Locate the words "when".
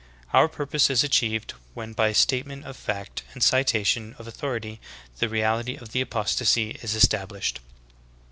1.75-1.93